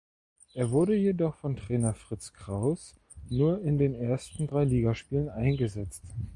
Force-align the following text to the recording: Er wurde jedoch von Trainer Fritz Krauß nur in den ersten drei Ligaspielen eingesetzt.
Er 0.55 0.71
wurde 0.71 0.95
jedoch 0.95 1.35
von 1.35 1.55
Trainer 1.57 1.93
Fritz 1.93 2.33
Krauß 2.33 2.95
nur 3.29 3.61
in 3.63 3.77
den 3.77 3.93
ersten 3.93 4.47
drei 4.47 4.63
Ligaspielen 4.63 5.29
eingesetzt. 5.29 6.01